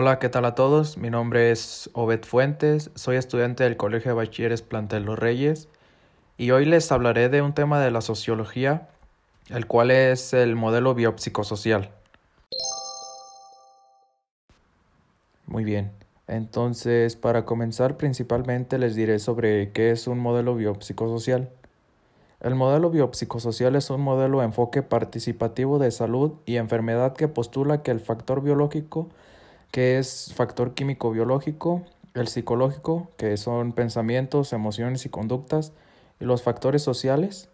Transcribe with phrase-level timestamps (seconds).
[0.00, 0.96] Hola, ¿qué tal a todos?
[0.96, 5.66] Mi nombre es Obed Fuentes, soy estudiante del Colegio de Bachilleres Plantel Los Reyes
[6.36, 8.86] y hoy les hablaré de un tema de la sociología,
[9.48, 11.90] el cual es el modelo biopsicosocial.
[15.46, 15.90] Muy bien,
[16.28, 21.50] entonces para comenzar principalmente les diré sobre qué es un modelo biopsicosocial.
[22.40, 27.82] El modelo biopsicosocial es un modelo de enfoque participativo de salud y enfermedad que postula
[27.82, 29.08] que el factor biológico,
[29.70, 35.72] que es factor químico biológico, el psicológico, que son pensamientos, emociones y conductas,
[36.20, 37.48] y los factores sociales,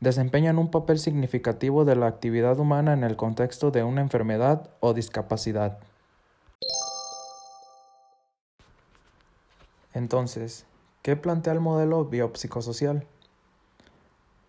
[0.00, 4.94] desempeñan un papel significativo de la actividad humana en el contexto de una enfermedad o
[4.94, 5.78] discapacidad.
[9.94, 10.66] Entonces,
[11.02, 13.06] ¿qué plantea el modelo biopsicosocial?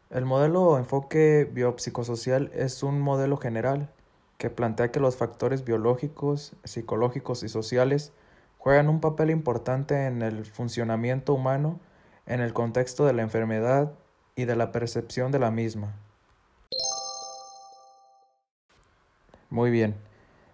[0.09, 3.89] El modelo o enfoque biopsicosocial es un modelo general
[4.37, 8.13] que plantea que los factores biológicos, psicológicos y sociales
[8.57, 11.79] juegan un papel importante en el funcionamiento humano
[12.25, 13.93] en el contexto de la enfermedad
[14.35, 15.93] y de la percepción de la misma.
[19.49, 19.95] Muy bien.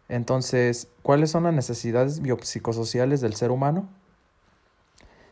[0.10, 3.88] Entonces, ¿cuáles son las necesidades biopsicosociales del ser humano?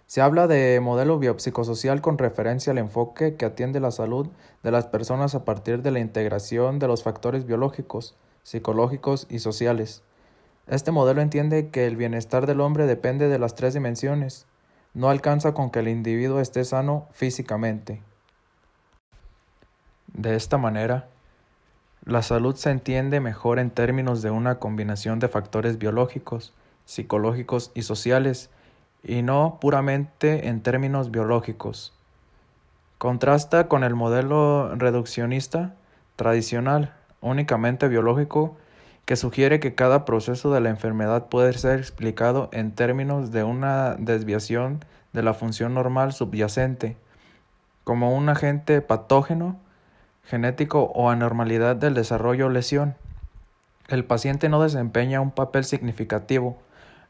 [0.06, 4.30] Se habla de modelo biopsicosocial con referencia al enfoque que atiende la salud
[4.64, 8.16] de las personas a partir de la integración de los factores biológicos,
[8.48, 10.04] psicológicos y sociales.
[10.68, 14.46] Este modelo entiende que el bienestar del hombre depende de las tres dimensiones.
[14.94, 18.02] No alcanza con que el individuo esté sano físicamente.
[20.14, 21.10] De esta manera,
[22.06, 26.54] la salud se entiende mejor en términos de una combinación de factores biológicos,
[26.86, 28.50] psicológicos y sociales
[29.04, 31.94] y no puramente en términos biológicos.
[32.98, 35.76] Contrasta con el modelo reduccionista
[36.16, 38.58] tradicional, únicamente biológico,
[39.06, 43.96] que sugiere que cada proceso de la enfermedad puede ser explicado en términos de una
[43.96, 44.84] desviación
[45.14, 46.98] de la función normal subyacente,
[47.84, 49.58] como un agente patógeno,
[50.26, 52.96] genético o anormalidad del desarrollo o lesión.
[53.88, 56.58] El paciente no desempeña un papel significativo,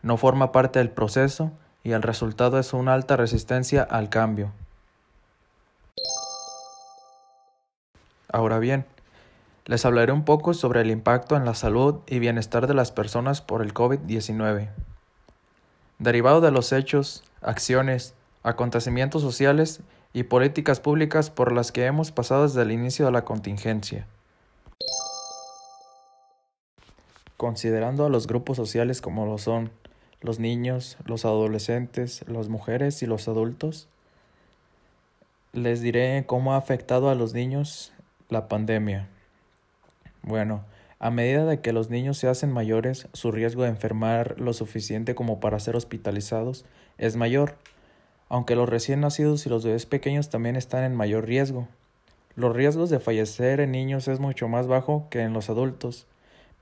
[0.04, 1.52] no forma parte del proceso,
[1.84, 4.52] y el resultado es una alta resistencia al cambio.
[8.32, 8.86] Ahora bien,
[9.68, 13.42] les hablaré un poco sobre el impacto en la salud y bienestar de las personas
[13.42, 14.70] por el COVID-19.
[16.00, 18.14] Derivado de los hechos, acciones,
[18.44, 19.82] acontecimientos sociales
[20.14, 24.08] y políticas públicas por las que hemos pasado desde el inicio de la contingencia.
[27.36, 29.70] Considerando a los grupos sociales como lo son
[30.22, 33.90] los niños, los adolescentes, las mujeres y los adultos.
[35.52, 37.92] Les diré cómo ha afectado a los niños
[38.30, 39.10] la pandemia.
[40.28, 40.66] Bueno,
[41.00, 45.16] a medida de que los niños se hacen mayores, su riesgo de enfermar lo suficiente
[45.16, 46.66] como para ser hospitalizados
[46.98, 47.56] es mayor,
[48.28, 51.70] aunque los recién nacidos y los bebés pequeños también están en mayor riesgo.
[52.36, 56.08] Los riesgos de fallecer en niños es mucho más bajo que en los adultos,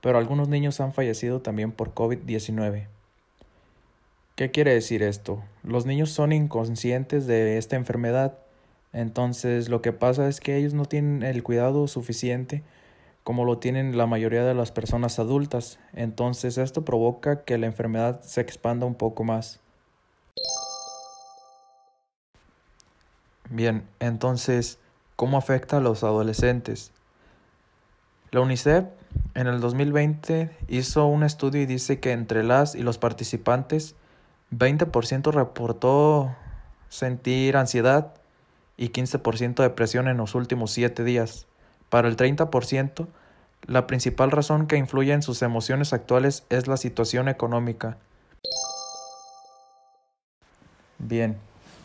[0.00, 2.86] pero algunos niños han fallecido también por COVID-19.
[4.36, 5.42] ¿Qué quiere decir esto?
[5.64, 8.38] Los niños son inconscientes de esta enfermedad,
[8.92, 12.62] entonces lo que pasa es que ellos no tienen el cuidado suficiente
[13.26, 18.22] como lo tienen la mayoría de las personas adultas, entonces esto provoca que la enfermedad
[18.22, 19.58] se expanda un poco más.
[23.50, 24.78] Bien, entonces,
[25.16, 26.92] ¿cómo afecta a los adolescentes?
[28.30, 28.84] La UNICEF
[29.34, 33.96] en el 2020 hizo un estudio y dice que entre las y los participantes
[34.52, 36.36] 20% reportó
[36.88, 38.14] sentir ansiedad
[38.76, 41.48] y 15% depresión en los últimos 7 días.
[41.88, 43.06] Para el 30%,
[43.66, 47.96] la principal razón que influye en sus emociones actuales es la situación económica.
[50.98, 51.36] Bien,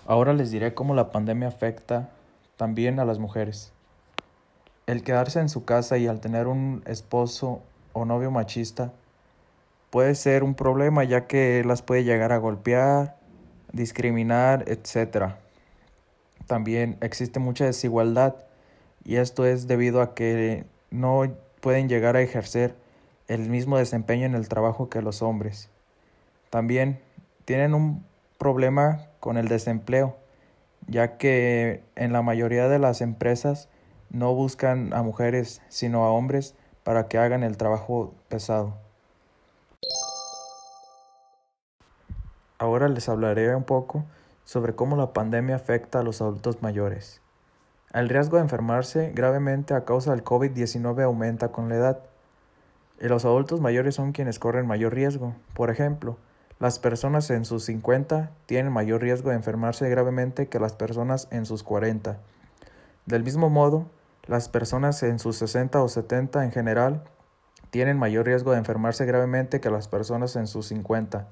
[0.08, 2.10] ahora les diré cómo la pandemia afecta
[2.58, 3.74] también a las mujeres.
[4.88, 7.62] El quedarse en su casa y al tener un esposo
[7.94, 8.94] o novio machista
[9.90, 13.18] puede ser un problema ya que las puede llegar a golpear,
[13.74, 15.34] discriminar, etc.
[16.48, 18.36] También existe mucha desigualdad
[19.04, 22.76] y esto es debido a que no pueden llegar a ejercer
[23.28, 25.70] el mismo desempeño en el trabajo que los hombres.
[26.50, 27.00] También
[27.46, 28.06] tienen un
[28.38, 30.18] problema con el desempleo,
[30.88, 33.70] ya que en la mayoría de las empresas
[34.10, 38.76] no buscan a mujeres, sino a hombres para que hagan el trabajo pesado.
[42.58, 44.04] Ahora les hablaré un poco
[44.44, 47.21] sobre cómo la pandemia afecta a los adultos mayores.
[47.94, 52.00] El riesgo de enfermarse gravemente a causa del COVID-19 aumenta con la edad.
[53.02, 55.34] y los adultos mayores son quienes corren mayor riesgo.
[55.56, 56.18] Por ejemplo,
[56.60, 61.46] las personas en sus 50 tienen mayor riesgo de enfermarse gravemente que las personas en
[61.46, 62.20] sus 40.
[63.08, 63.88] Del mismo modo,
[64.28, 67.04] las personas en sus 60 o 70 en general
[67.72, 71.28] tienen mayor riesgo de enfermarse gravemente que las personas en sus 50.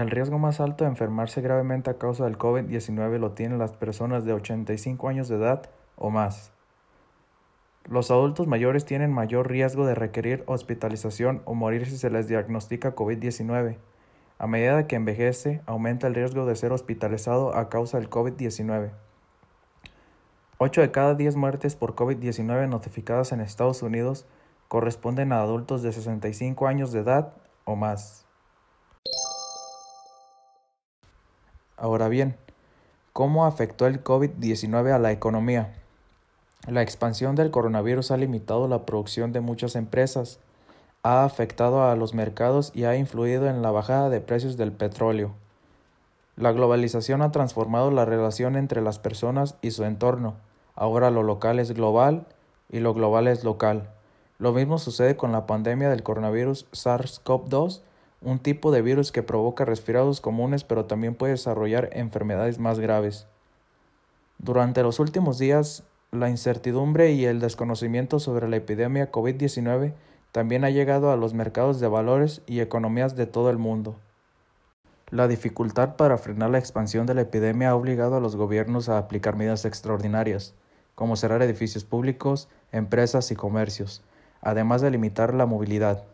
[0.00, 4.24] El riesgo más alto de enfermarse gravemente a causa del COVID-19 lo tienen las personas
[4.24, 6.52] de 85 años de edad o más.
[7.84, 12.96] Los adultos mayores tienen mayor riesgo de requerir hospitalización o morir si se les diagnostica
[12.96, 13.76] COVID-19.
[14.38, 18.92] A medida que envejece, aumenta el riesgo de ser hospitalizado a causa del COVID-19.
[20.56, 24.24] 8 de cada 10 muertes por COVID-19 notificadas en Estados Unidos
[24.68, 27.34] corresponden a adultos de 65 años de edad
[27.66, 28.29] o más.
[31.80, 32.36] Ahora bien,
[33.14, 35.72] ¿cómo afectó el COVID-19 a la economía?
[36.68, 40.40] La expansión del coronavirus ha limitado la producción de muchas empresas,
[41.02, 45.32] ha afectado a los mercados y ha influido en la bajada de precios del petróleo.
[46.36, 50.34] La globalización ha transformado la relación entre las personas y su entorno.
[50.74, 52.26] Ahora lo local es global
[52.68, 53.88] y lo global es local.
[54.38, 57.80] Lo mismo sucede con la pandemia del coronavirus SARS-CoV-2
[58.22, 63.26] un tipo de virus que provoca resfriados comunes pero también puede desarrollar enfermedades más graves.
[64.38, 69.94] Durante los últimos días, la incertidumbre y el desconocimiento sobre la epidemia COVID-19
[70.32, 73.96] también ha llegado a los mercados de valores y economías de todo el mundo.
[75.10, 78.98] La dificultad para frenar la expansión de la epidemia ha obligado a los gobiernos a
[78.98, 80.54] aplicar medidas extraordinarias,
[80.94, 84.02] como cerrar edificios públicos, empresas y comercios,
[84.40, 86.04] además de limitar la movilidad.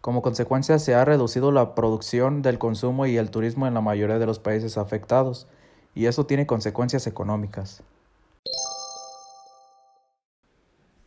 [0.00, 4.18] Como consecuencia, se ha reducido la producción del consumo y el turismo en la mayoría
[4.18, 5.46] de los países afectados,
[5.94, 7.82] y eso tiene consecuencias económicas.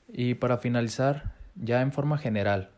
[0.07, 2.69] Y para finalizar, ya en forma general,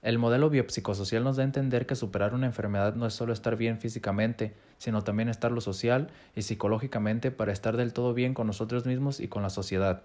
[0.00, 3.56] el modelo biopsicosocial nos da a entender que superar una enfermedad no es solo estar
[3.56, 8.86] bien físicamente, sino también estarlo social y psicológicamente para estar del todo bien con nosotros
[8.86, 10.02] mismos y con la sociedad.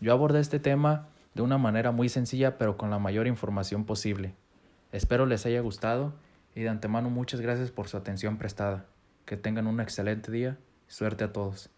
[0.00, 4.34] Yo abordé este tema de una manera muy sencilla pero con la mayor información posible.
[4.94, 6.12] Espero les haya gustado
[6.54, 8.86] y de antemano muchas gracias por su atención prestada.
[9.24, 10.56] Que tengan un excelente día.
[10.86, 11.68] Suerte a todos.